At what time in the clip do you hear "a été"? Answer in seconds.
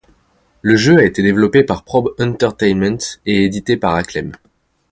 0.97-1.21